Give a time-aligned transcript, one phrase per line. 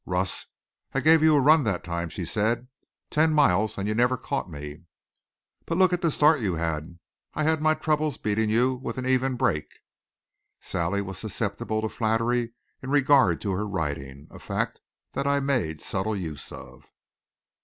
[0.07, 0.47] "Russ,
[0.95, 2.67] I gave you a run that time," she said.
[3.11, 4.85] "Ten miles and you never caught me!"
[5.67, 6.97] "But look at the start you had.
[7.35, 9.67] I've had my troubles beating you with an even break."
[10.59, 15.81] Sally was susceptible to flattery in regard to her riding, a fact that I made
[15.81, 16.83] subtle use of.